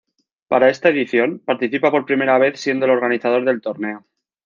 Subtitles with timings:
[0.47, 4.03] Para esta edición, participa por primera vez siendo el organizador del torneo.